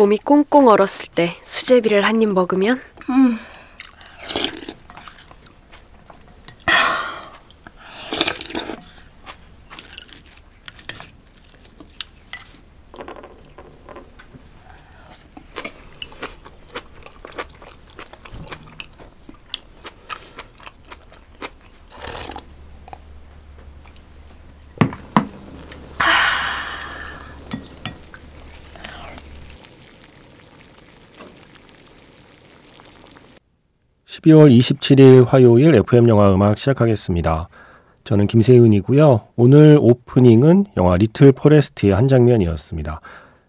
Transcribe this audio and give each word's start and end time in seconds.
몸이 0.00 0.16
꽁꽁 0.24 0.68
얼었을 0.68 1.08
때 1.14 1.36
수제비를 1.42 2.02
한 2.06 2.22
입 2.22 2.30
먹으면 2.32 2.80
음. 3.10 3.38
12월 34.20 34.50
27일 34.50 35.26
화요일 35.26 35.74
FM 35.74 36.08
영화 36.08 36.32
음악 36.32 36.58
시작하겠습니다. 36.58 37.48
저는 38.04 38.26
김세윤이고요. 38.26 39.20
오늘 39.36 39.78
오프닝은 39.80 40.66
영화 40.76 40.96
리틀 40.96 41.32
포레스트의 41.32 41.92
한 41.94 42.08
장면이었습니다. 42.08 43.00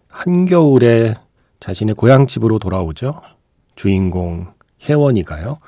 한겨울에 0.08 1.14
자신의 1.60 1.94
고향집으로 1.94 2.58
돌아오죠. 2.58 3.20
주인공 3.74 4.48
혜원이가요. 4.82 5.58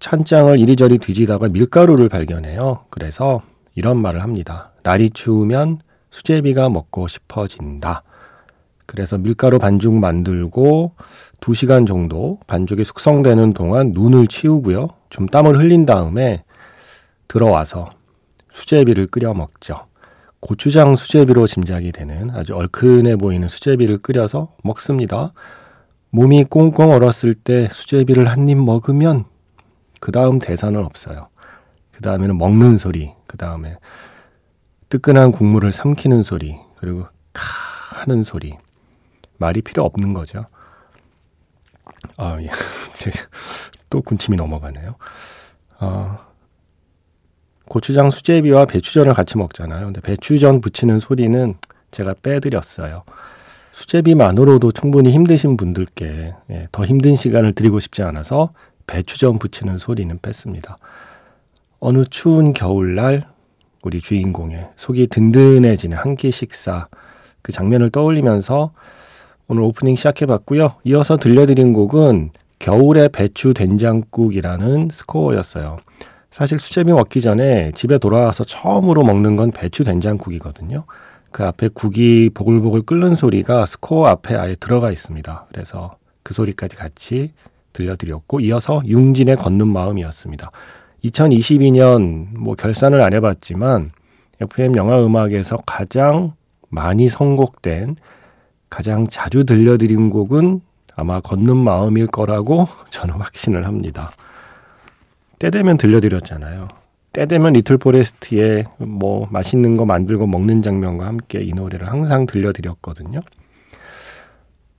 찬장을 0.00 0.58
이리저리 0.58 0.98
뒤지다가 0.98 1.48
밀가루를 1.48 2.08
발견해요. 2.08 2.84
그래서 2.90 3.42
이런 3.74 4.00
말을 4.00 4.22
합니다. 4.22 4.72
날이 4.82 5.10
추우면 5.10 5.80
수제비가 6.10 6.68
먹고 6.68 7.06
싶어진다. 7.08 8.02
그래서 8.86 9.18
밀가루 9.18 9.58
반죽 9.58 9.94
만들고 9.94 10.92
2시간 11.40 11.86
정도 11.86 12.38
반죽이 12.46 12.84
숙성되는 12.84 13.52
동안 13.52 13.92
눈을 13.92 14.26
치우고요. 14.26 14.88
좀 15.10 15.26
땀을 15.26 15.58
흘린 15.58 15.86
다음에 15.86 16.44
들어와서 17.28 17.90
수제비를 18.52 19.06
끓여 19.08 19.34
먹죠. 19.34 19.86
고추장 20.40 20.96
수제비로 20.96 21.46
짐작이 21.46 21.92
되는 21.92 22.30
아주 22.30 22.54
얼큰해 22.54 23.16
보이는 23.16 23.48
수제비를 23.48 23.98
끓여서 23.98 24.54
먹습니다. 24.62 25.32
몸이 26.10 26.44
꽁꽁 26.44 26.90
얼었을 26.92 27.34
때 27.34 27.68
수제비를 27.70 28.26
한 28.26 28.48
입 28.48 28.56
먹으면 28.58 29.24
그 30.00 30.12
다음 30.12 30.38
대사는 30.38 30.78
없어요. 30.84 31.28
그 31.92 32.00
다음에는 32.02 32.36
먹는 32.38 32.78
소리, 32.78 33.12
그 33.26 33.36
다음에 33.36 33.76
뜨끈한 34.88 35.32
국물을 35.32 35.72
삼키는 35.72 36.22
소리, 36.22 36.56
그리고 36.76 37.06
카 37.32 37.42
하는 38.00 38.22
소리. 38.22 38.56
말이 39.38 39.62
필요 39.62 39.82
없는 39.84 40.14
거죠. 40.14 40.46
아, 42.16 42.38
예. 42.40 42.48
또 43.90 44.02
군침이 44.02 44.36
넘어가네요. 44.36 44.96
어, 45.80 46.18
고추장 47.68 48.10
수제비와 48.10 48.66
배추전을 48.66 49.12
같이 49.14 49.38
먹잖아요. 49.38 49.86
근데 49.86 50.00
배추전 50.00 50.60
붙이는 50.60 50.98
소리는 51.00 51.54
제가 51.90 52.14
빼드렸어요. 52.22 53.04
수제비만으로도 53.72 54.72
충분히 54.72 55.10
힘드신 55.12 55.56
분들께 55.56 56.34
예, 56.50 56.68
더 56.72 56.84
힘든 56.84 57.14
시간을 57.16 57.52
드리고 57.52 57.80
싶지 57.80 58.02
않아서 58.02 58.52
배추전 58.86 59.38
붙이는 59.38 59.78
소리는 59.78 60.18
뺐습니다. 60.22 60.78
어느 61.80 62.04
추운 62.08 62.52
겨울날 62.52 63.28
우리 63.82 64.00
주인공의 64.00 64.70
속이 64.76 65.08
든든해지는 65.08 65.96
한 65.98 66.16
끼 66.16 66.30
식사 66.30 66.88
그 67.42 67.52
장면을 67.52 67.90
떠올리면서 67.90 68.72
오늘 69.48 69.62
오프닝 69.62 69.94
시작해봤고요. 69.94 70.74
이어서 70.84 71.16
들려드린 71.16 71.72
곡은 71.72 72.30
겨울의 72.58 73.10
배추 73.10 73.54
된장국이라는 73.54 74.88
스코어였어요. 74.90 75.76
사실 76.30 76.58
수제비 76.58 76.92
먹기 76.92 77.20
전에 77.20 77.70
집에 77.74 77.98
돌아와서 77.98 78.42
처음으로 78.42 79.04
먹는 79.04 79.36
건 79.36 79.52
배추 79.52 79.84
된장국이거든요. 79.84 80.84
그 81.30 81.44
앞에 81.44 81.68
국이 81.72 82.28
보글보글 82.34 82.82
끓는 82.82 83.14
소리가 83.14 83.66
스코어 83.66 84.06
앞에 84.06 84.34
아예 84.34 84.56
들어가 84.56 84.90
있습니다. 84.90 85.46
그래서 85.52 85.96
그 86.24 86.34
소리까지 86.34 86.74
같이 86.74 87.32
들려드렸고 87.72 88.40
이어서 88.40 88.82
융진의 88.84 89.36
걷는 89.36 89.68
마음이었습니다. 89.68 90.50
2022년 91.04 92.36
뭐 92.36 92.56
결산을 92.56 93.00
안 93.00 93.12
해봤지만 93.12 93.90
FM 94.40 94.74
영화 94.76 95.04
음악에서 95.04 95.56
가장 95.66 96.32
많이 96.68 97.08
선곡된 97.08 97.94
가장 98.68 99.06
자주 99.06 99.44
들려드린 99.44 100.10
곡은 100.10 100.60
아마 100.96 101.20
걷는 101.20 101.56
마음일 101.56 102.06
거라고 102.06 102.68
저는 102.90 103.14
확신을 103.14 103.66
합니다. 103.66 104.10
때 105.38 105.50
되면 105.50 105.76
들려드렸잖아요. 105.76 106.68
때 107.12 107.26
되면 107.26 107.52
리틀 107.52 107.78
포레스트의 107.78 108.64
뭐 108.78 109.28
맛있는 109.30 109.76
거 109.76 109.84
만들고 109.84 110.26
먹는 110.26 110.62
장면과 110.62 111.06
함께 111.06 111.42
이 111.42 111.52
노래를 111.52 111.88
항상 111.88 112.26
들려드렸거든요. 112.26 113.20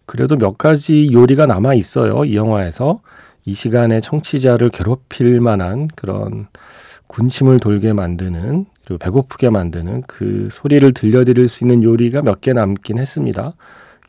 그래도 0.05 0.37
몇 0.37 0.57
가지 0.57 1.09
요리가 1.11 1.45
남아 1.45 1.73
있어요. 1.73 2.23
이 2.25 2.35
영화에서 2.35 3.01
이 3.45 3.53
시간에 3.53 4.01
청취자를 4.01 4.69
괴롭힐 4.69 5.39
만한 5.41 5.87
그런 5.95 6.47
군침을 7.07 7.59
돌게 7.59 7.93
만드는 7.93 8.65
그리고 8.85 8.97
배고프게 8.99 9.49
만드는 9.49 10.03
그 10.07 10.47
소리를 10.51 10.93
들려드릴 10.93 11.47
수 11.47 11.63
있는 11.63 11.83
요리가 11.83 12.21
몇 12.21 12.41
개 12.41 12.53
남긴 12.53 12.97
했습니다. 12.99 13.53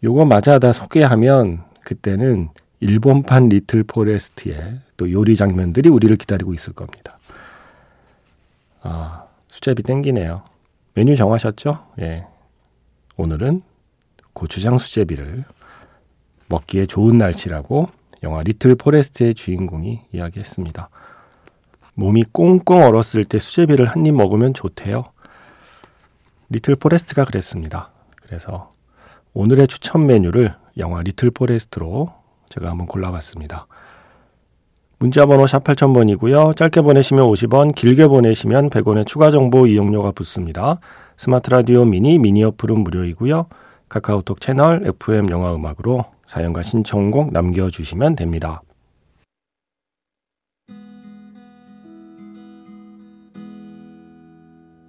요거 0.04 0.24
마저 0.24 0.58
다 0.58 0.72
소개하면 0.72 1.62
그때는 1.82 2.48
일본판 2.80 3.48
리틀 3.48 3.82
포레스트의 3.82 4.80
또 4.96 5.10
요리 5.10 5.34
장면들이 5.34 5.88
우리를 5.88 6.16
기다리고 6.16 6.54
있을 6.54 6.72
겁니다. 6.72 7.18
아, 8.82 9.24
수제비 9.48 9.82
땡기네요. 9.82 10.42
메뉴 10.94 11.16
정하셨죠? 11.16 11.86
예. 12.00 12.26
오늘은 13.16 13.62
고추장 14.32 14.78
수제비를 14.78 15.44
먹기에 16.48 16.86
좋은 16.86 17.18
날씨라고 17.18 17.88
영화 18.22 18.42
리틀 18.42 18.76
포레스트의 18.76 19.34
주인공이 19.34 20.02
이야기했습니다. 20.12 20.88
몸이 21.98 22.22
꽁꽁 22.32 22.84
얼었을 22.84 23.24
때 23.24 23.40
수제비를 23.40 23.86
한 23.86 24.06
입 24.06 24.14
먹으면 24.14 24.54
좋대요. 24.54 25.02
리틀 26.48 26.76
포레스트가 26.76 27.24
그랬습니다. 27.24 27.90
그래서 28.22 28.72
오늘의 29.34 29.66
추천 29.66 30.06
메뉴를 30.06 30.52
영화 30.76 31.02
리틀 31.02 31.32
포레스트로 31.32 32.12
제가 32.50 32.70
한번 32.70 32.86
골라봤습니다. 32.86 33.66
문자번호 35.00 35.48
샵 35.48 35.64
8000번이고요. 35.64 36.56
짧게 36.56 36.82
보내시면 36.82 37.24
50원, 37.24 37.74
길게 37.74 38.06
보내시면 38.06 38.70
100원의 38.70 39.04
추가 39.04 39.32
정보 39.32 39.66
이용료가 39.66 40.12
붙습니다. 40.12 40.78
스마트 41.16 41.50
라디오 41.50 41.84
미니, 41.84 42.18
미니 42.20 42.44
어플은 42.44 42.78
무료이고요. 42.78 43.46
카카오톡 43.88 44.40
채널 44.40 44.86
FM 44.86 45.30
영화 45.30 45.52
음악으로 45.52 46.04
사연과 46.26 46.62
신청곡 46.62 47.32
남겨주시면 47.32 48.14
됩니다. 48.14 48.62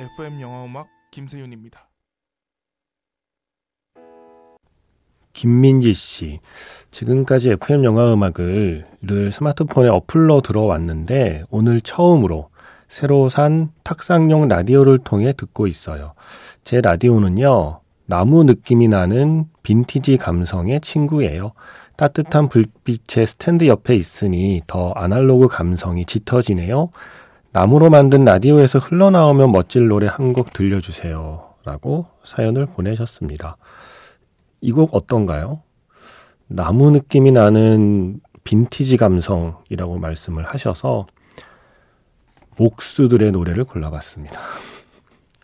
FM 0.00 0.40
영화 0.40 0.64
음악 0.64 0.86
김세윤입니다. 1.10 1.86
김민지 5.34 5.92
씨. 5.92 6.40
지금까지 6.90 7.50
FM 7.50 7.84
영화 7.84 8.10
음악을 8.14 8.86
늘 9.02 9.30
스마트폰에 9.30 9.90
어플로 9.90 10.40
들어왔는데 10.40 11.44
오늘 11.50 11.82
처음으로 11.82 12.48
새로 12.88 13.28
산 13.28 13.72
탁상용 13.84 14.48
라디오를 14.48 15.00
통해 15.00 15.34
듣고 15.34 15.66
있어요. 15.66 16.14
제 16.64 16.80
라디오는요. 16.80 17.80
나무 18.06 18.44
느낌이 18.44 18.88
나는 18.88 19.44
빈티지 19.62 20.16
감성의 20.16 20.80
친구예요. 20.80 21.52
따뜻한 21.96 22.48
불빛의 22.48 23.26
스탠드 23.26 23.66
옆에 23.66 23.94
있으니 23.96 24.62
더 24.66 24.92
아날로그 24.92 25.46
감성이 25.48 26.06
짙어지네요. 26.06 26.88
나무로 27.52 27.90
만든 27.90 28.24
라디오에서 28.24 28.78
흘러나오면 28.78 29.50
멋질 29.52 29.88
노래 29.88 30.06
한 30.06 30.32
곡 30.32 30.52
들려주세요. 30.52 31.46
라고 31.64 32.06
사연을 32.22 32.66
보내셨습니다. 32.66 33.56
이 34.60 34.72
곡 34.72 34.94
어떤가요? 34.94 35.62
나무 36.46 36.90
느낌이 36.90 37.32
나는 37.32 38.20
빈티지 38.44 38.96
감성이라고 38.96 39.98
말씀을 39.98 40.44
하셔서 40.44 41.06
목수들의 42.56 43.32
노래를 43.32 43.64
골라봤습니다. 43.64 44.40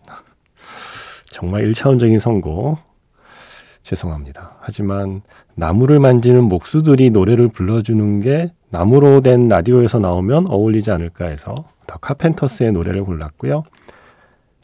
정말 1.31 1.65
1차원적인 1.71 2.19
선고. 2.21 2.79
죄송합니다. 3.83 4.57
하지만 4.61 5.23
나무를 5.55 6.01
만지는 6.01 6.45
목수들이 6.45 7.11
노래를 7.11 7.49
불러주는 7.49 8.21
게 8.21 8.53
나무로 8.71 9.21
된 9.21 9.49
라디오에서 9.49 9.99
나오면 10.01 10.49
어울리지 10.49 10.91
않을까 10.91 11.27
해서 11.27 11.55
더 11.87 11.99
카펜터스의 11.99 12.73
노래를 12.73 13.05
골랐고요. 13.05 13.65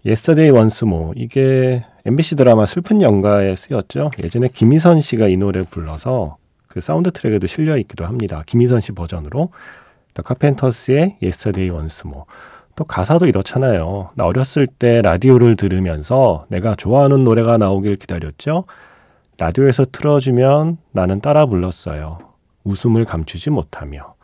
Yesterday 0.05 0.51
Once 0.57 0.87
More 0.87 1.13
이게 1.17 1.85
MBC 2.05 2.37
드라마 2.37 2.67
슬픈 2.67 3.03
연가에 3.03 3.55
쓰였죠. 3.55 4.11
예전에 4.23 4.49
김희선 4.49 5.01
씨가 5.01 5.29
이 5.29 5.37
노래를 5.37 5.67
불러서 5.71 6.37
그 6.67 6.81
사운드 6.81 7.13
트랙에도 7.13 7.47
실려 7.47 7.77
있기도 7.79 8.05
합니다. 8.05 8.43
김희선 8.47 8.81
씨 8.81 8.93
버전으로 8.93 9.51
더 10.15 10.23
카펜터스의 10.23 11.19
Yesterday 11.23 11.71
Once 11.71 12.03
More 12.07 12.25
또 12.75 12.85
가사도 12.85 13.27
이렇잖아요. 13.27 14.11
나 14.15 14.25
어렸을 14.25 14.67
때 14.67 15.03
라디오를 15.03 15.57
들으면서 15.57 16.47
내가 16.49 16.75
좋아하는 16.75 17.25
노래가 17.25 17.59
나오길 17.59 17.97
기다렸죠. 17.97 18.65
라디오에서 19.39 19.87
틀어주면 19.93 20.79
나는 20.93 21.21
따라 21.21 21.47
불렀어요. 21.47 22.19
웃음을 22.65 23.05
감추지 23.05 23.51
못하며. 23.51 24.15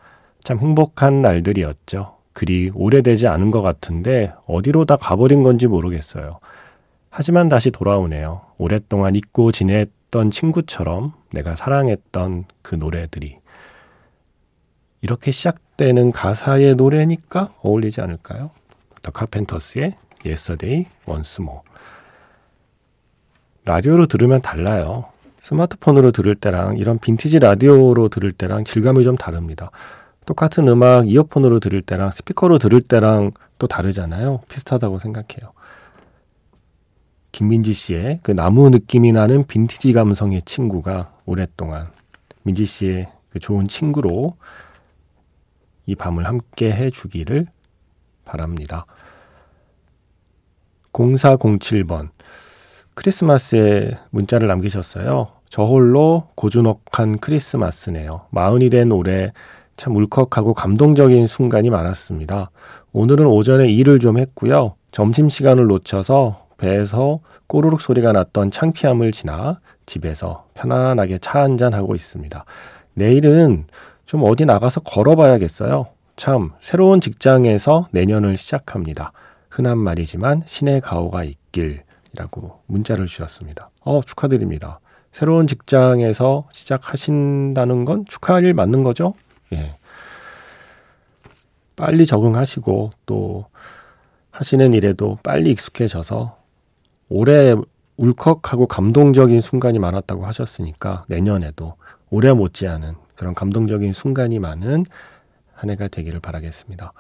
참 0.43 0.59
행복한 0.59 1.23
날들이었죠. 1.23 2.18
그리 2.39 2.71
오래되지 2.73 3.27
않은 3.27 3.51
것 3.51 3.63
같은데 3.63 4.33
어디로 4.47 4.85
다 4.85 4.95
가버린 4.97 5.43
건지 5.43 5.67
모르겠어요. 5.67 6.39
하지만 7.11 7.49
다시 7.49 7.73
돌아오네요. 7.73 8.43
오랫동안 8.59 9.17
잊고 9.17 9.51
지냈던 9.51 10.31
친구처럼 10.31 11.15
내가 11.33 11.57
사랑했던 11.57 12.45
그 12.63 12.77
노래들이. 12.77 13.39
이렇게 15.01 15.33
시작되는 15.33 16.13
가사의 16.13 16.77
노래니까 16.77 17.51
어울리지 17.61 18.03
않을까요? 18.03 18.53
더 19.03 19.11
카펜터스의 19.11 19.97
Yesterday 20.25 20.87
Once 21.09 21.43
More. 21.43 21.63
라디오로 23.65 24.07
들으면 24.07 24.41
달라요. 24.43 25.07
스마트폰으로 25.41 26.13
들을 26.13 26.37
때랑 26.37 26.79
이런 26.79 27.01
빈티지 27.01 27.41
라디오로 27.41 28.11
들을 28.11 28.31
때랑 28.31 28.63
질감이 28.63 29.03
좀 29.03 29.17
다릅니다. 29.17 29.73
똑같은 30.29 30.69
음악 30.69 31.09
이어폰으로 31.09 31.59
들을 31.59 31.81
때랑 31.81 32.11
스피커로 32.11 32.59
들을 32.59 32.83
때랑 32.83 33.31
또 33.59 33.67
다르잖아요. 33.67 34.43
비슷하다고 34.51 34.99
생각해요. 34.99 35.55
김민지 37.33 37.73
씨의 37.73 38.19
그 38.23 38.33
나무 38.33 38.69
느낌이 38.69 39.13
나는 39.13 39.47
빈티지 39.47 39.95
감성의 39.95 40.43
친구가 40.43 41.15
오랫동안 41.25 41.87
민지 42.43 42.67
씨의 42.67 43.11
그 43.31 43.39
좋은 43.39 43.69
친구로 43.69 44.37
이 45.87 45.95
밤을 45.95 46.27
함께 46.27 46.73
해주기를 46.73 47.47
바랍니다. 48.27 48.85
0407번. 50.93 52.11
크리스마스에 52.93 53.99
문자를 54.11 54.47
남기셨어요. 54.47 55.29
저 55.49 55.65
홀로 55.65 56.29
고즈넉한 56.35 57.21
크리스마스네요. 57.21 58.27
마흔이 58.29 58.69
된 58.69 58.93
올해 58.93 59.33
참 59.79 59.95
울컥하고 59.95 60.55
감동적인 60.55 61.29
순간이 61.29 61.71
많았습니다. 61.71 62.51
오늘은 62.93 63.27
오전에 63.27 63.69
일을 63.71 64.01
좀 64.01 64.19
했고요. 64.19 64.75
점심시간을 64.91 65.69
놓쳐서 65.69 66.49
배에서 66.59 67.21
꼬르륵 67.47 67.81
소리가 67.81 68.11
났던 68.11 68.51
창피함을 68.51 69.13
지나 69.13 69.61
집에서 69.87 70.47
편안하게 70.55 71.19
차 71.19 71.41
한잔 71.41 71.75
하고 71.75 71.95
있습니다. 71.95 72.45
내일은 72.95 73.67
좀 74.05 74.25
어디 74.25 74.45
나가서 74.45 74.81
걸어봐야겠어요. 74.81 75.87
참, 76.17 76.51
새로운 76.61 77.01
직장에서 77.01 77.87
내년을 77.93 78.37
시작합니다. 78.37 79.13
흔한 79.49 79.79
말이지만 79.79 80.43
신의 80.45 80.81
가호가 80.81 81.23
있길 81.23 81.85
이라고 82.13 82.59
문자를 82.67 83.07
주셨습니다. 83.07 83.71
어, 83.85 84.01
축하드립니다. 84.05 84.81
새로운 85.13 85.47
직장에서 85.47 86.49
시작하신다는 86.53 87.85
건 87.85 88.05
축하할 88.09 88.45
일 88.45 88.55
맞는 88.55 88.83
거죠? 88.83 89.15
예. 89.53 89.73
빨리 91.77 92.07
적응하시고 92.07 92.91
또 93.07 93.47
하시는 94.31 94.73
일에도 94.73 95.19
빨리 95.23 95.51
익숙해져서 95.53 96.37
올해 97.09 97.55
울컥하고 97.97 98.67
감동적인 98.67 99.41
순간이 99.41 99.79
많았다고 99.79 100.27
하셨으니까 100.27 101.05
내년에도 101.09 101.75
올해 102.11 102.33
못지않은 102.33 102.95
그런 103.17 103.35
감동적인 103.35 103.93
순간이 103.93 104.39
많은 104.39 104.85
한 105.55 105.71
해가 105.71 105.89
되기를 105.89 106.21
바라겠습니다. 106.21 106.93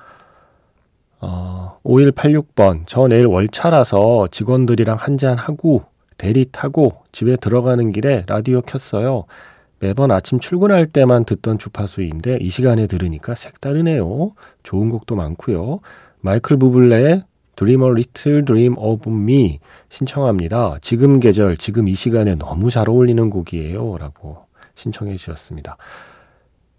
어, 1.20 1.78
5186번. 1.84 2.84
저 2.86 3.06
내일 3.06 3.26
월차라서 3.26 4.28
직원들이랑 4.30 4.96
한잔하고 4.96 5.84
대리 6.16 6.46
타고 6.50 7.04
집에 7.12 7.36
들어가는 7.36 7.92
길에 7.92 8.24
라디오 8.26 8.60
켰어요. 8.60 9.24
매번 9.80 10.10
아침 10.10 10.40
출근할 10.40 10.86
때만 10.86 11.24
듣던 11.24 11.58
주파수인데 11.58 12.38
이 12.40 12.48
시간에 12.50 12.86
들으니까 12.86 13.34
색다르네요. 13.34 14.32
좋은 14.62 14.88
곡도 14.88 15.14
많고요. 15.14 15.80
마이클 16.20 16.56
부블레의 16.56 17.22
Dream 17.56 17.82
a 17.82 17.88
Little 17.88 18.44
Dream 18.44 18.74
of 18.78 19.10
Me 19.10 19.60
신청합니다. 19.88 20.78
지금 20.80 21.20
계절, 21.20 21.56
지금 21.56 21.88
이 21.88 21.94
시간에 21.94 22.34
너무 22.34 22.70
잘 22.70 22.88
어울리는 22.88 23.30
곡이에요. 23.30 23.98
라고 23.98 24.46
신청해 24.74 25.16
주셨습니다. 25.16 25.76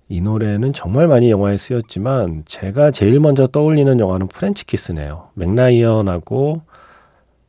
이 0.07 0.21
노래는 0.21 0.73
정말 0.73 1.07
많이 1.07 1.29
영화에 1.29 1.55
쓰였지만 1.57 2.43
제가 2.45 2.91
제일 2.91 3.19
먼저 3.19 3.45
떠올리는 3.45 4.00
영화는 4.00 4.27
French 4.27 4.65
Kiss네요. 4.65 5.29
맥라이언하고 5.35 6.62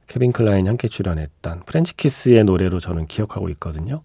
케빈 0.07 0.33
클라인이 0.33 0.69
함께 0.69 0.89
출연했던 0.89 1.63
French 1.67 1.97
Kiss의 1.97 2.45
노래로 2.45 2.81
저는 2.81 3.07
기억하고 3.07 3.49
있거든요. 3.51 4.03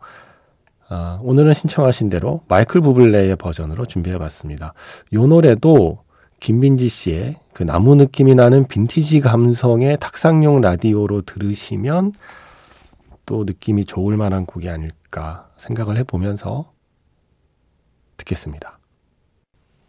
아, 0.88 1.20
오늘은 1.24 1.54
신청하신 1.54 2.10
대로 2.10 2.42
마이클 2.48 2.82
부블레의 2.82 3.36
버전으로 3.38 3.86
준비해 3.86 4.18
봤습니다. 4.18 4.74
이 5.12 5.18
노래도 5.18 6.00
김민지 6.39 6.88
씨의 6.88 7.38
그 7.54 7.63
나무 7.63 7.96
느낌이 7.96 8.36
나는 8.36 8.68
빈티지 8.68 9.20
감성의 9.22 9.98
탁상용 10.00 10.62
라디오로 10.62 11.22
들으시면 11.22 12.13
또 13.25 13.46
느낌이 13.46 13.86
좋을 13.86 14.15
만한 14.18 14.46
곡이 14.46 14.70
아닐까 14.70 15.50
생각을 15.58 15.98
해보면서 15.98 16.72
듣겠습니다. 18.18 18.77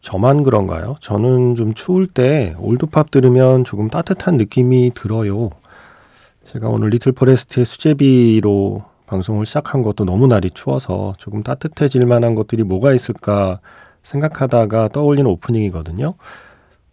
저만 0.01 0.45
그런가요? 0.45 0.97
저는 1.01 1.57
좀 1.57 1.75
추울 1.75 2.07
때 2.07 2.55
올드팝 2.59 3.11
들으면 3.11 3.65
조금 3.65 3.91
따뜻한 3.91 4.37
느낌이 4.37 4.93
들어요. 4.95 5.51
제가 6.45 6.69
오늘 6.69 6.91
Little 6.91 7.13
Forest의 7.13 7.67
수제비로 7.67 8.85
방송을 9.07 9.47
시작한 9.47 9.83
것도 9.83 10.05
너무 10.05 10.27
날이 10.27 10.51
추워서 10.51 11.15
조금 11.19 11.43
따뜻해질 11.43 12.07
만한 12.07 12.35
것들이 12.35 12.63
뭐가 12.65 12.93
있을까 12.93 13.61
생각하다가 14.03 14.89
떠올리는 14.89 15.29
오프닝이거든요. 15.31 16.15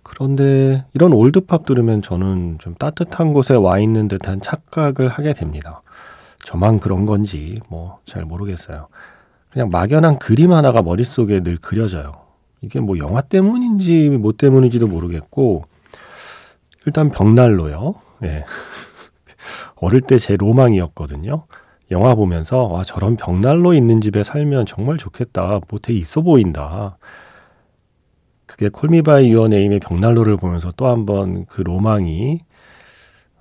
그런데 0.04 0.86
이런 0.94 1.14
올드팝 1.14 1.66
들으면 1.66 2.02
저는 2.02 2.58
좀 2.60 2.76
따뜻한 2.76 3.34
곳에 3.34 3.56
와 3.56 3.80
있는 3.80 4.08
듯한 4.08 4.42
착각을 4.42 5.08
하게 5.08 5.34
됩니다. 5.34 5.82
저만 6.46 6.80
그런 6.80 7.06
건지 7.06 7.60
뭐 7.70 8.00
잘 8.06 8.26
모르겠어요. 8.26 8.88
그냥 9.50 9.70
막연한 9.72 10.20
그림 10.20 10.52
하나가 10.52 10.82
머릿속에 10.82 11.42
늘 11.42 11.58
그려져요. 11.58 12.12
이게 12.62 12.80
뭐 12.80 12.98
영화 12.98 13.22
때문인지 13.22 14.10
뭐 14.10 14.34
때문인지도 14.34 14.88
모르겠고 14.88 15.64
일단 16.86 17.10
벽난로요. 17.12 17.96
예. 18.24 18.46
어릴 19.76 20.02
때 20.02 20.18
제 20.18 20.36
로망이었거든요. 20.36 21.46
영화 21.94 22.16
보면서 22.16 22.64
와 22.64 22.84
저런 22.84 23.16
벽난로 23.16 23.74
있는 23.74 24.02
집에 24.02 24.24
살면 24.24 24.66
정말 24.66 24.98
좋겠다. 24.98 25.62
못해 25.70 25.94
있어 25.94 26.22
보인다. 26.22 26.98
그게 28.46 28.68
콜미바이 28.68 29.32
유어 29.32 29.48
네임의 29.48 29.80
벽난로를 29.80 30.38
보면서 30.38 30.74
또 30.76 30.88
한번 30.88 31.46
그 31.46 31.62
로망이 31.62 32.42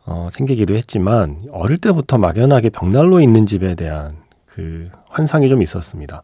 어, 0.04 0.28
생기기도 0.30 0.75
했지만 0.75 1.44
어릴 1.50 1.78
때부터 1.78 2.18
막연하게 2.18 2.71
벽난로 2.71 3.21
있는 3.21 3.47
집에 3.47 3.75
대한 3.75 4.18
그 4.47 4.90
환상이 5.09 5.49
좀 5.49 5.62
있었습니다. 5.62 6.23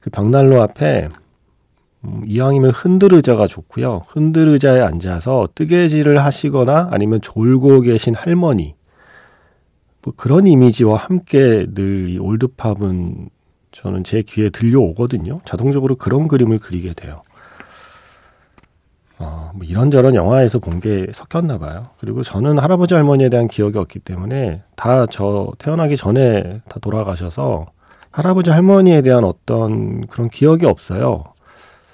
그 0.00 0.10
벽난로 0.10 0.62
앞에 0.62 1.08
음, 2.04 2.24
이왕이면 2.26 2.70
흔들의자가 2.70 3.46
좋고요. 3.46 4.06
흔들의자에 4.08 4.80
앉아서 4.80 5.48
뜨개질을 5.54 6.24
하시거나 6.24 6.88
아니면 6.90 7.20
졸고 7.20 7.82
계신 7.82 8.14
할머니 8.14 8.74
뭐 10.02 10.14
그런 10.16 10.46
이미지와 10.46 10.96
함께 10.96 11.66
늘 11.74 12.08
이 12.10 12.18
올드팝은 12.18 13.30
저는 13.72 14.02
제 14.04 14.22
귀에 14.22 14.50
들려오거든요. 14.50 15.40
자동적으로 15.44 15.96
그런 15.96 16.26
그림을 16.28 16.58
그리게 16.58 16.92
돼요. 16.94 17.22
어, 19.18 19.50
뭐 19.54 19.64
이런저런 19.66 20.14
영화에서 20.14 20.58
본 20.58 20.80
게 20.80 21.06
섞였나 21.12 21.58
봐요. 21.58 21.88
그리고 21.98 22.22
저는 22.22 22.58
할아버지 22.58 22.94
할머니에 22.94 23.28
대한 23.28 23.48
기억이 23.48 23.76
없기 23.78 23.98
때문에 24.00 24.62
다 24.76 25.06
저 25.06 25.52
태어나기 25.58 25.96
전에 25.96 26.62
다 26.68 26.78
돌아가셔서 26.80 27.66
할아버지 28.10 28.50
할머니에 28.50 29.02
대한 29.02 29.24
어떤 29.24 30.06
그런 30.06 30.28
기억이 30.30 30.64
없어요. 30.66 31.24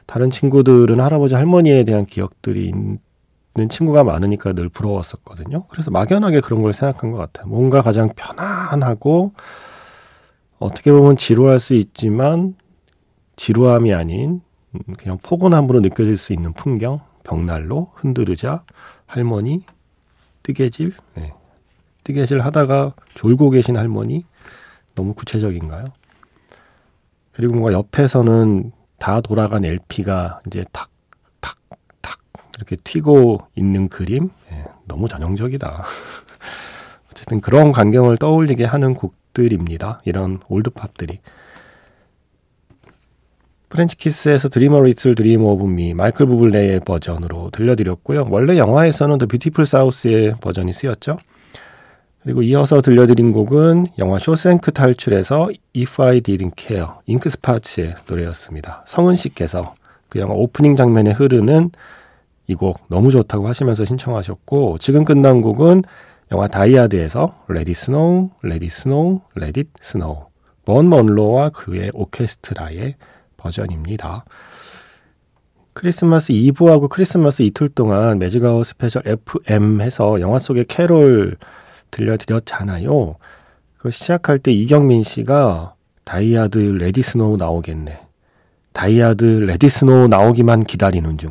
다른 0.06 0.30
친구들은 0.30 1.00
할아버지 1.00 1.34
할머니에 1.34 1.82
대한 1.84 2.06
기억들이 2.06 2.68
있 2.68 2.75
는 3.56 3.70
친구가 3.70 4.04
많으니까 4.04 4.52
늘 4.52 4.68
부러웠었거든요. 4.68 5.64
그래서 5.68 5.90
막연하게 5.90 6.42
그런 6.42 6.60
걸 6.60 6.75
생각한 6.75 7.10
것 7.10 7.16
같아요. 7.16 7.46
뭔가 7.46 7.80
가장 7.80 8.10
편안하고 8.14 9.32
어떻게 10.58 10.92
보면 10.92 11.16
지루할 11.16 11.58
수 11.58 11.72
있지만 11.72 12.54
지루함이 13.36 13.94
아닌 13.94 14.42
그냥 14.98 15.16
포근함으로 15.22 15.80
느껴질 15.80 16.18
수 16.18 16.34
있는 16.34 16.52
풍경, 16.52 17.00
벽난로, 17.25 17.92
흔들으자, 17.94 18.62
할머니, 19.06 19.62
뜨개질, 20.42 20.92
네. 21.14 21.32
뜨개질 22.04 22.40
하다가 22.40 22.94
졸고 23.14 23.50
계신 23.50 23.78
할머니, 23.78 24.26
너무 24.94 25.14
구체적인가요? 25.14 25.86
그리고 27.32 27.54
뭔가 27.54 27.72
옆에서는 27.72 28.72
다 28.98 29.20
돌아간 29.22 29.64
LP가 29.64 30.40
이제 30.46 30.64
탁 30.72 30.90
이렇게 32.56 32.76
튀고 32.76 33.40
있는 33.54 33.88
그림, 33.88 34.30
네. 34.50 34.64
너무 34.86 35.08
전형적이다. 35.08 35.84
어쨌든 37.10 37.40
그런 37.40 37.72
광경을 37.72 38.16
떠올리게 38.18 38.64
하는 38.64 38.94
곡들입니다. 38.94 40.00
이런 40.04 40.40
올드팝들이. 40.48 41.20
French 43.68 43.96
Kiss에서 43.96 44.48
Dream 44.48 44.80
a 44.80 44.85
Little 44.85 45.14
Dream 45.14 45.42
of 45.44 45.64
Me 45.64 45.92
마이클 45.92 46.26
부블레의 46.26 46.80
버전으로 46.80 47.50
들려드렸고요. 47.50 48.28
원래 48.30 48.56
영화에서는 48.56 49.18
더 49.18 49.26
뷰티풀 49.26 49.66
사우스의 49.66 50.36
버전이 50.40 50.72
쓰였죠. 50.72 51.18
그리고 52.22 52.42
이어서 52.42 52.80
들려드린 52.80 53.32
곡은 53.32 53.86
영화 53.98 54.18
쇼생크 54.18 54.72
탈출에서 54.72 55.50
If 55.76 56.02
I 56.02 56.20
Didn't 56.20 56.52
Care 56.56 56.86
잉크 57.06 57.30
스파츠의 57.30 57.94
노래였습니다. 58.08 58.84
성은 58.86 59.14
씨께서 59.14 59.75
그 60.08 60.20
영화 60.20 60.34
오프닝 60.34 60.76
장면에 60.76 61.12
흐르는 61.12 61.70
이 62.48 62.54
곡 62.54 62.80
너무 62.88 63.10
좋다고 63.10 63.48
하시면서 63.48 63.84
신청하셨고 63.84 64.78
지금 64.78 65.04
끝난 65.04 65.40
곡은 65.40 65.82
영화 66.32 66.48
다이아드에서 66.48 67.44
Let 67.48 67.64
It 67.64 67.75
Snow, 67.75 68.30
Let 68.42 68.58
It 68.58 68.68
Snow, 68.68 69.20
Let 69.34 69.52
It 69.52 69.64
Snow 69.80 70.26
본 70.64 70.88
먼로와 70.88 71.50
그의 71.50 71.90
오케스트라의 71.94 72.94
버전입니다. 73.36 74.24
크리스마스 75.72 76.32
이브하고 76.32 76.88
크리스마스 76.88 77.42
이틀 77.42 77.68
동안 77.68 78.18
매직아웃 78.18 78.64
스페셜 78.64 79.02
FM 79.06 79.80
해서 79.82 80.20
영화 80.20 80.38
속의 80.38 80.64
캐롤 80.66 81.36
들려드렸잖아요. 81.90 83.16
그 83.76 83.90
시작할 83.90 84.38
때 84.38 84.52
이경민 84.52 85.02
씨가 85.02 85.74
Die 86.04 86.58
Hard 86.58 87.02
Let 87.02 87.14
It 87.14 87.21
Snow 87.21 87.36
나오겠네. 87.36 88.00
Die 88.72 89.25
Hard 89.25 89.68
Let 89.68 89.82
It 89.82 89.91
Snow 89.91 90.08
나오기만 90.08 90.64
기다리는 90.64 91.18
중. 91.18 91.30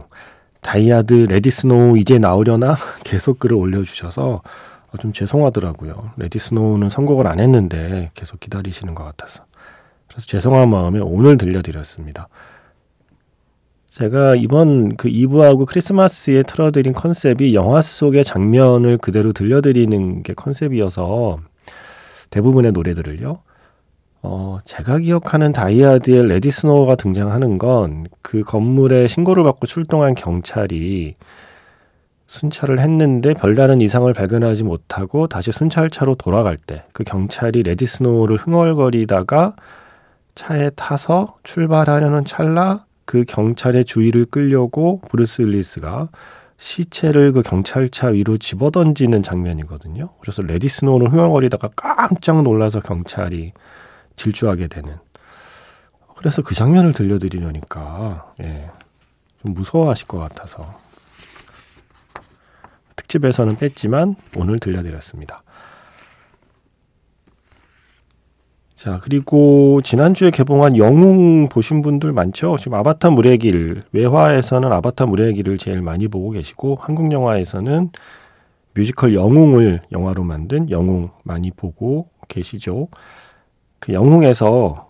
Die 0.66 1.28
Hard 1.30 1.52
Let 1.52 1.67
It 1.67 1.76
Snow 1.76 1.96
이제 2.00 2.18
나오려나? 2.18 2.76
계속 3.06 3.38
글을 3.38 3.56
올려주셔서 3.56 4.42
좀 5.00 5.14
죄송하더라고요. 5.14 6.12
Let 6.18 6.31
It 6.31 6.40
Snow는 6.40 6.90
선곡을 6.90 7.28
안 7.28 7.40
했는데 7.40 8.10
계속 8.16 8.40
기다리시는 8.40 8.96
것 8.96 9.04
같아서. 9.04 9.44
그래서 10.08 10.26
죄송한 10.26 10.70
마음에 10.72 11.00
오늘 11.00 11.38
들려드렸습니다. 11.38 12.30
제가 13.90 14.36
이번 14.36 14.98
그 14.98 15.08
이브하고 15.08 15.68
크리스마스에 15.68 16.42
틀어드린 16.42 16.94
컨셉이 16.94 17.54
영화 17.54 17.82
속의 17.82 18.24
장면을 18.24 18.98
그대로 18.98 19.34
들려드리는 19.34 20.24
게 20.24 20.34
컨셉이어서 20.34 21.38
대부분의 22.32 22.72
노래들을요. 22.72 23.38
어, 24.28 24.58
제가 24.66 25.00
기억하는 25.00 25.52
다이아드의 25.54 26.28
레디 26.28 26.50
스노우가 26.52 26.96
등장하는 26.96 27.58
건 27.58 28.06
그 28.22 28.42
건물에 28.44 29.06
신고를 29.08 29.44
받고 29.44 29.68
출동한 29.68 30.16
경찰이 30.16 31.16
순찰을 32.28 32.80
했는데 32.80 33.34
별다른 33.36 33.82
이상을 33.82 34.12
발견하지 34.12 34.64
못하고 34.64 35.28
다시 35.28 35.52
순찰차로 35.52 36.16
돌아갈 36.16 36.58
때 36.58 36.84
그 36.92 37.04
경찰이 37.04 37.62
Let 37.64 37.77
It 37.77 37.86
Snow를 37.86 38.38
흥얼거리다가 38.38 39.56
차에 40.34 40.72
타서 40.72 41.38
출발하려는 41.44 42.26
찰나 42.26 42.86
그 43.06 43.24
경찰의 43.26 43.86
주의를 43.86 44.26
끌려고 44.26 45.02
브루스 45.10 45.44
윌리스가 45.44 46.10
시체를 46.58 47.32
그 47.32 47.42
경찰차 47.44 48.08
위로 48.08 48.38
집어던지는 48.38 49.22
장면이거든요. 49.22 50.10
그래서 50.20 50.42
Let 50.42 50.57
It 50.57 50.68
Snow는 50.68 51.08
흥얼거리다가 51.08 51.70
깜짝 51.76 52.42
놀라서 52.42 52.80
경찰이 52.80 53.54
질주하게 54.16 54.68
되는. 54.68 54.96
그래서 56.16 56.42
그 56.42 56.56
장면을 56.56 56.94
들려드리려니까 56.94 58.34
예, 58.44 58.70
좀 59.42 59.54
무서워하실 59.54 60.08
것 60.08 60.18
같아서 60.18 60.66
특집에서는 62.96 63.56
뺐지만 63.58 64.16
오늘 64.38 64.60
들려드렸습니다. 64.60 65.44
자, 68.76 69.00
그리고 69.02 69.82
지난주에 69.84 70.32
개봉한 70.32 70.78
영웅 70.78 71.48
보신 71.50 71.82
분들 71.82 72.12
많죠? 72.12 72.58
지금 72.58 72.76
아바타 72.76 73.10
물의 73.10 73.40
길, 73.40 73.82
외화에서는 73.94 74.72
아바타 74.72 75.06
물의 75.08 75.34
길을 75.34 75.58
제일 75.58 75.82
많이 75.82 76.08
보고 76.08 76.30
계시고, 76.32 76.78
한국 76.82 77.12
영화에서는 77.12 77.90
뮤지컬 78.76 79.16
영웅을 79.16 79.82
영화로 79.92 80.24
만든 80.24 80.70
영웅 80.70 81.10
많이 81.24 81.52
보고 81.52 82.10
계시죠? 82.28 82.90
그 83.86 83.94
영웅에서 83.94 84.90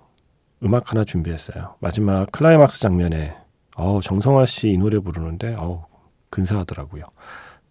음악 0.64 0.92
하나 0.92 1.04
준비했어요. 1.04 1.76
마지막 1.80 2.32
클라이막스 2.32 2.80
장면에, 2.80 3.36
어우, 3.76 4.00
정성화 4.02 4.46
씨 4.46 4.70
이 4.72 4.78
노래 4.78 5.00
부르는데, 5.00 5.54
어우, 5.56 5.82
근사하더라고요. 6.30 7.04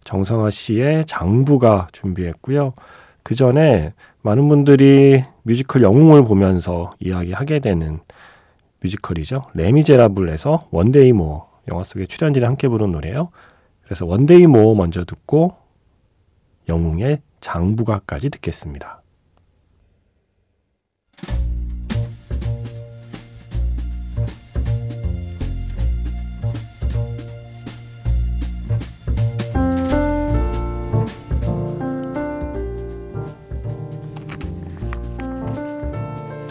정성화 0.03 0.51
씨의 0.51 1.05
장부가 1.05 1.87
준비했고요. 1.93 2.73
그 3.23 3.33
전에 3.33 3.93
많은 4.21 4.47
분들이 4.47 5.23
뮤지컬 5.41 5.81
영웅을 5.81 6.25
보면서 6.25 6.93
이야기하게 6.99 7.57
되는 7.57 8.01
뮤지컬이죠. 8.81 9.41
레미제라블에서 9.55 10.67
One 10.69 10.90
Day 10.90 11.11
More 11.11 11.49
영화 11.71 11.83
속에 11.83 12.05
출연진이 12.05 12.45
함께 12.45 12.67
부른 12.67 12.91
노래예요. 12.91 13.29
그래서 13.83 14.05
One 14.05 14.25
Day 14.25 14.45
More 14.45 14.75
먼저 14.75 15.03
듣고 15.03 15.55
영웅의 16.69 17.23
장부가까지 17.39 18.29
듣겠습니다. 18.29 19.01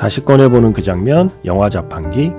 다시 0.04 0.23
꺼내보는 0.23 0.75
그 0.75 0.82
장면, 0.82 1.30
영화 1.46 1.70
자판기. 1.70 2.34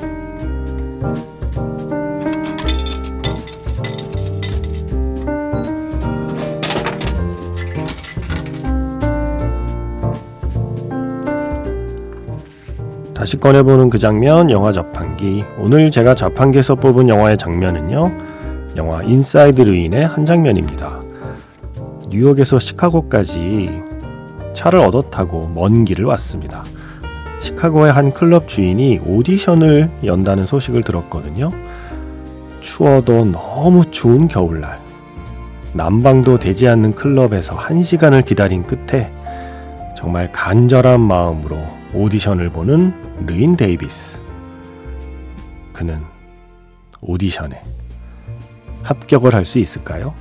다시 13.15 13.38
꺼내보는 13.38 13.89
그 13.89 13.98
장면, 13.98 14.51
영화 14.51 14.72
자판기. 14.72 15.43
오늘 15.57 15.89
제가 15.89 16.13
자판기에서 16.13 16.75
뽑은 16.75 17.10
영화의 17.10 17.36
장면은요, 17.36 18.12
영화 18.75 19.01
Inside 19.01 19.63
Llewyn의 19.63 20.05
한 20.05 20.24
장면입니다. 20.27 21.01
뉴욕에서 22.10 22.60
시카고까지 22.60 23.81
차를 24.53 24.77
얻어 24.81 25.01
타고 25.01 25.50
먼 25.50 25.84
길을 25.84 26.05
왔습니다. 26.05 26.63
시카고의 27.46 27.92
한 27.92 28.12
클럽 28.12 28.48
주인이 28.48 29.02
오디션을 29.06 29.92
연다는 30.04 30.46
소식을 30.46 30.82
들었거든요. 30.82 31.52
추워도 32.60 33.25
너무 33.25 33.86
추운 33.92 34.28
겨울날. 34.28 34.82
난방도 35.74 36.40
되지 36.40 36.68
않는 36.68 36.96
클럽에서 36.96 37.54
한 37.54 37.84
시간을 37.84 38.24
기다린 38.24 38.64
끝에 38.64 39.14
정말 39.96 40.32
간절한 40.32 41.00
마음으로 41.00 41.60
오디션을 41.94 42.50
보는 42.50 43.28
르윈 43.27 43.55
데이비스. 43.56 44.24
그는 45.72 46.02
오디션에 47.02 47.62
합격을 48.82 49.36
할 49.36 49.46
수 49.46 49.60
있을까요? 49.60 50.16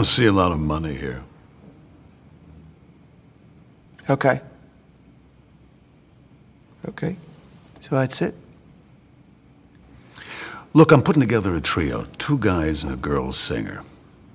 Don't 0.00 0.06
see 0.06 0.24
a 0.24 0.32
lot 0.32 0.50
of 0.50 0.58
money 0.58 0.94
here. 0.94 1.22
Okay. 4.08 4.40
Okay. 6.88 7.16
So 7.82 7.96
that's 7.96 8.22
it? 8.22 8.34
Look, 10.72 10.90
I'm 10.90 11.02
putting 11.02 11.20
together 11.20 11.54
a 11.54 11.60
trio 11.60 12.06
two 12.16 12.38
guys 12.38 12.82
and 12.82 12.94
a 12.94 12.96
girl 12.96 13.30
singer. 13.30 13.82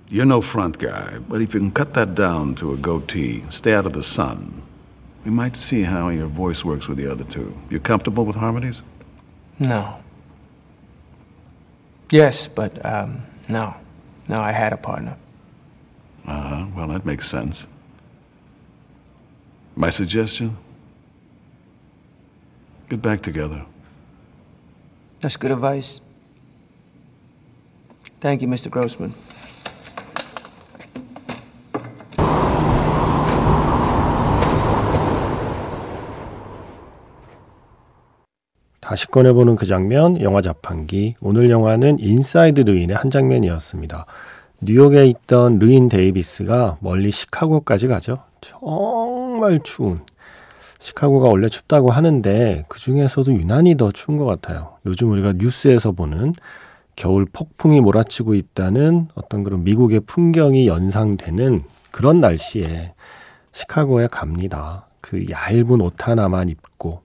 You're 0.09 0.25
no 0.25 0.39
front 0.39 0.77
guy, 0.77 1.17
but 1.27 1.41
if 1.41 1.55
you 1.55 1.59
can 1.59 1.71
cut 1.71 1.95
that 1.95 2.13
down 2.13 2.53
to 2.55 2.73
a 2.73 2.77
goatee, 2.77 3.43
stay 3.49 3.73
out 3.73 3.87
of 3.87 3.93
the 3.93 4.03
sun, 4.03 4.61
we 5.25 5.31
might 5.31 5.55
see 5.55 5.81
how 5.81 6.09
your 6.09 6.27
voice 6.27 6.63
works 6.63 6.87
with 6.87 6.99
the 6.99 7.11
other 7.11 7.23
two. 7.23 7.57
You 7.71 7.79
comfortable 7.79 8.23
with 8.23 8.35
harmonies? 8.35 8.83
No. 9.57 9.99
Yes, 12.11 12.47
but 12.47 12.85
um, 12.85 13.23
no. 13.49 13.73
No, 14.27 14.39
I 14.39 14.51
had 14.51 14.71
a 14.71 14.77
partner. 14.77 15.17
Uh 16.27 16.31
huh. 16.31 16.65
Well, 16.75 16.87
that 16.87 17.05
makes 17.05 17.27
sense. 17.27 17.67
My 19.75 19.89
suggestion? 19.89 20.57
Get 22.89 23.01
back 23.01 23.21
together. 23.21 23.65
That's 25.19 25.37
good 25.37 25.51
advice. 25.51 26.01
Thank 28.21 28.41
you, 28.41 28.47
Mr. 28.47 28.69
Grossman. 28.69 29.13
다시 38.79 39.07
꺼내보는 39.07 39.55
그 39.55 39.65
장면, 39.65 40.21
영화 40.21 40.41
자판기. 40.41 41.15
오늘 41.19 41.49
영화는 41.49 41.97
Inside 41.99 42.61
Llewyn의 42.61 42.95
한 42.95 43.09
장면이었습니다. 43.09 44.05
뉴욕에 44.61 45.05
있던 45.05 45.59
르윈 45.59 45.89
데이비스가 45.89 46.77
멀리 46.79 47.11
시카고까지 47.11 47.87
가죠. 47.87 48.15
정말 48.41 49.59
추운. 49.63 50.01
시카고가 50.79 51.29
원래 51.29 51.49
춥다고 51.49 51.89
하는데 51.91 52.63
그 52.67 52.79
중에서도 52.79 53.33
유난히 53.33 53.75
더 53.75 53.91
추운 53.91 54.17
것 54.17 54.25
같아요. 54.25 54.75
요즘 54.85 55.11
우리가 55.11 55.33
뉴스에서 55.33 55.91
보는 55.91 56.33
겨울 56.95 57.25
폭풍이 57.25 57.81
몰아치고 57.81 58.35
있다는 58.35 59.07
어떤 59.15 59.43
그런 59.43 59.63
미국의 59.63 60.01
풍경이 60.01 60.67
연상되는 60.67 61.63
그런 61.91 62.21
날씨에 62.21 62.93
시카고에 63.51 64.07
갑니다. 64.11 64.87
그 65.01 65.25
얇은 65.29 65.81
옷 65.81 66.07
하나만 66.07 66.49
입고 66.49 67.01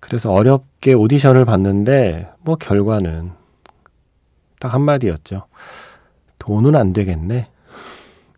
그래서 0.00 0.32
어렵게 0.32 0.94
오디션을 0.94 1.44
봤는데 1.44 2.28
뭐 2.40 2.56
결과는 2.56 3.32
딱 4.60 4.74
한마디였죠. 4.74 5.46
돈은 6.38 6.74
안 6.74 6.92
되겠네. 6.92 7.48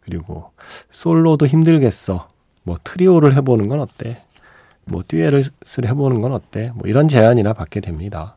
그리고 0.02 0.50
솔로도 0.90 1.46
힘들겠어. 1.46 2.28
뭐 2.62 2.76
트리오를 2.82 3.34
해보는 3.36 3.68
건 3.68 3.80
어때? 3.80 4.16
뭐 4.84 5.02
듀엣을 5.06 5.86
해보는 5.86 6.20
건 6.20 6.32
어때? 6.32 6.72
뭐 6.74 6.88
이런 6.88 7.08
제안이나 7.08 7.52
받게 7.52 7.80
됩니다. 7.80 8.36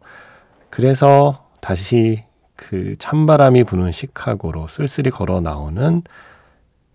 그래서 0.69 1.49
다시 1.61 2.23
그 2.55 2.95
찬바람이 2.97 3.63
부는 3.63 3.91
시카고로 3.91 4.67
쓸쓸히 4.67 5.09
걸어 5.09 5.41
나오는 5.41 6.03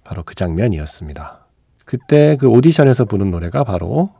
바로 0.04 0.22
그 0.22 0.34
장면이었습니다. 0.34 1.46
그때 1.84 2.36
그 2.38 2.48
오디션에서 2.48 3.04
부른 3.06 3.30
노래가 3.30 3.64
바로 3.64 4.10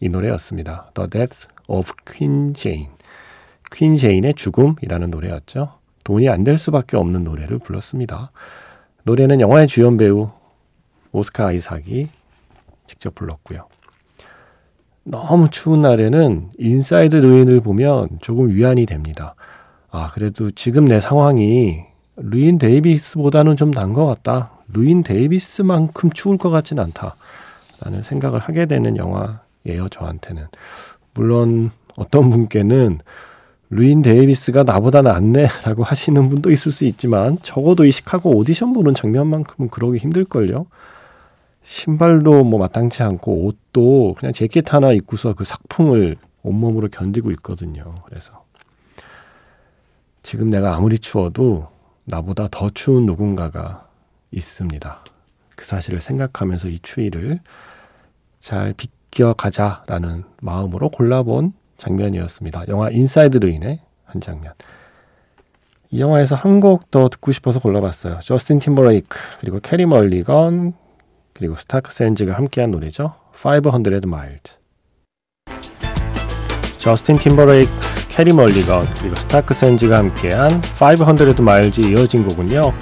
이 0.00 0.08
노래였습니다. 0.08 0.90
The 0.94 1.10
Death 1.10 1.48
of 1.68 1.92
Queen 2.04 2.54
Jane. 2.54 2.90
퀸 3.72 3.96
제인의 3.96 4.34
죽음이라는 4.34 5.10
노래였죠. 5.10 5.77
돈이 6.08 6.26
안 6.30 6.42
될 6.42 6.56
수밖에 6.56 6.96
없는 6.96 7.24
노래를 7.24 7.58
불렀습니다. 7.58 8.30
노래는 9.02 9.40
영화의 9.40 9.66
주연 9.66 9.98
배우 9.98 10.28
오스카 11.12 11.48
아이삭이 11.48 12.08
직접 12.86 13.14
불렀고요. 13.14 13.66
너무 15.04 15.50
추운 15.50 15.82
날에는 15.82 16.48
Inside 16.56 17.16
Llewyn을 17.16 17.60
보면 17.60 18.08
조금 18.22 18.48
위안이 18.48 18.86
됩니다. 18.86 19.34
아, 19.90 20.08
그래도 20.10 20.50
지금 20.50 20.86
내 20.86 20.98
상황이 20.98 21.84
르윈 22.16 22.56
데이비스보다는 22.56 23.56
좀 23.56 23.70
난 23.72 23.92
것 23.92 24.06
같다. 24.06 24.52
르윈 24.72 25.02
데이비스만큼 25.02 26.10
추울 26.12 26.38
것 26.38 26.48
같진 26.48 26.78
않다. 26.78 27.16
라는 27.84 28.00
생각을 28.00 28.38
하게 28.40 28.64
되는 28.64 28.96
영화예요, 28.96 29.90
저한테는. 29.90 30.46
물론 31.12 31.70
어떤 31.96 32.30
분께는 32.30 33.00
루인 33.70 34.02
데이비스가 34.02 34.62
나보다 34.62 35.02
낫네 35.02 35.46
라고 35.64 35.82
하시는 35.82 36.28
분도 36.28 36.50
있을 36.50 36.72
수 36.72 36.84
있지만 36.84 37.36
적어도 37.42 37.84
이 37.84 37.92
시카고 37.92 38.36
오디션 38.36 38.72
보는 38.72 38.94
장면만큼은 38.94 39.70
그러기 39.70 39.98
힘들걸요. 39.98 40.66
신발도 41.62 42.44
뭐 42.44 42.58
마땅치 42.58 43.02
않고 43.02 43.44
옷도 43.44 44.14
그냥 44.18 44.32
재킷 44.32 44.72
하나 44.72 44.92
입고서 44.92 45.34
그 45.34 45.44
sak풍을 45.44 46.16
온몸으로 46.42 46.88
견디고 46.88 47.30
있거든요. 47.32 47.94
그래서 48.06 48.44
지금 50.22 50.48
내가 50.48 50.74
아무리 50.74 50.98
추워도 50.98 51.68
나보다 52.04 52.48
더 52.50 52.70
추운 52.70 53.04
누군가가 53.04 53.86
있습니다. 54.30 55.04
그 55.56 55.64
사실을 55.64 56.00
생각하면서 56.00 56.68
이 56.68 56.78
추위를 56.78 57.40
잘 58.38 58.72
비껴가자라는 58.72 60.24
마음으로 60.40 60.88
골라본 60.88 61.52
장면이었습니다. 61.78 62.64
영화 62.68 62.90
인사이드 62.90 63.38
르윈의 63.38 63.80
한 64.04 64.20
장면. 64.20 64.52
이 65.90 66.00
영화에서 66.00 66.34
한 66.34 66.60
곡 66.60 66.90
더 66.90 67.08
듣고 67.08 67.32
싶어서 67.32 67.60
골라봤어요. 67.60 68.18
저스틴 68.22 68.58
팀버레이크 68.58 69.16
그리고 69.40 69.58
캐리 69.60 69.86
멀리건 69.86 70.74
그리고 71.32 71.56
스타크 71.56 71.92
샌즈가 71.92 72.34
함께한 72.34 72.70
노래죠. 72.72 73.14
500 73.32 74.04
miles. 74.04 74.58
저스틴 76.78 77.18
팀버레이크, 77.18 77.70
캐리 78.08 78.32
멀리건 78.32 78.86
그리고 78.98 79.16
스타크 79.16 79.54
샌즈가 79.54 79.98
함께한 79.98 80.60
500 80.80 81.40
miles 81.40 81.80
이어진 81.80 82.26
곡은요. 82.26 82.72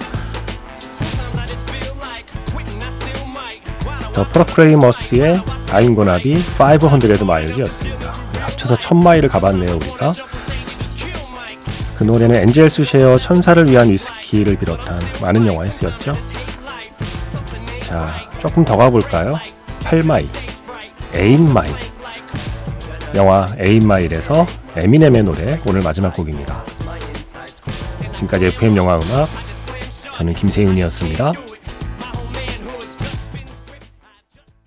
더 4.15 4.25
프로크레이머스의 4.25 5.41
be 6.23 6.37
500 6.59 7.23
miles였습니다. 7.23 7.96
합쳐서 8.57 8.77
1000마일을 8.77 9.29
가봤네요, 9.29 9.77
우리가. 9.77 10.13
그 11.95 12.05
노래는 12.05 12.37
엔젤 12.37 12.69
수쉐어 12.69 13.19
천사를 13.19 13.71
위한 13.71 13.89
위스키를 13.91 14.57
비롯한 14.57 15.01
많은 15.21 15.47
영화에 15.47 15.71
쓰였죠. 15.71 16.13
자, 17.81 18.13
조금 18.39 18.65
더 18.65 18.77
가볼까요? 18.77 19.39
8마일, 19.81 20.27
8마일. 21.13 21.75
영화 23.15 23.47
8마일에서 23.47 24.47
에미넴의 24.77 25.23
노래 25.23 25.59
오늘 25.65 25.81
마지막 25.81 26.13
곡입니다. 26.13 26.65
지금까지 28.13 28.47
FM 28.47 28.77
영화 28.77 28.97
음악 28.97 29.29
저는 30.13 30.35
김세윤이었습니다. 30.35 31.33